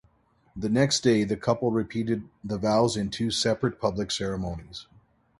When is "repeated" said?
1.69-2.27